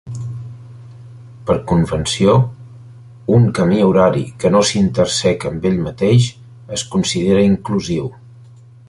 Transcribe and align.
Per 1.49 1.57
convenció, 1.71 2.33
un 3.39 3.45
camí 3.59 3.83
horari 3.89 4.25
que 4.45 4.53
no 4.57 4.63
s'interseca 4.71 5.53
amb 5.53 5.69
ell 5.73 5.79
mateix 5.89 6.31
es 6.79 6.87
considera 6.97 7.47
inclusiu. 7.51 8.11